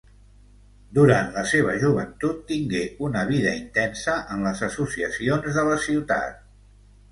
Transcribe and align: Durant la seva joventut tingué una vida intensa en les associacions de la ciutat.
Durant 0.97 1.27
la 1.35 1.43
seva 1.51 1.75
joventut 1.83 2.39
tingué 2.53 2.81
una 3.09 3.23
vida 3.33 3.53
intensa 3.61 4.17
en 4.37 4.43
les 4.49 4.65
associacions 4.71 5.55
de 5.61 5.69
la 5.71 5.81
ciutat. 5.87 6.45